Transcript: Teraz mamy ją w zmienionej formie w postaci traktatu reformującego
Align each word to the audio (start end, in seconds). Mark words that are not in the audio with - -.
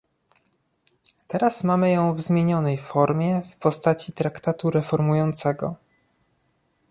Teraz 1.27 1.63
mamy 1.63 1.91
ją 1.91 2.13
w 2.15 2.21
zmienionej 2.21 2.77
formie 2.77 3.41
w 3.41 3.55
postaci 3.55 4.13
traktatu 4.13 4.69
reformującego 4.69 5.75